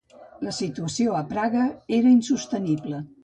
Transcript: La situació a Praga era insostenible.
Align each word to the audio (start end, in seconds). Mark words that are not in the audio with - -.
La 0.45 0.53
situació 0.59 1.13
a 1.17 1.19
Praga 1.35 1.67
era 1.99 2.15
insostenible. 2.17 3.03